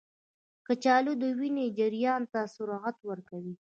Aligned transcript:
کچالو 0.67 1.11
د 1.21 1.23
وینې 1.39 1.67
جریان 1.77 2.21
ته 2.31 2.41
سرعت 2.55 2.97
ورکوي. 3.09 3.55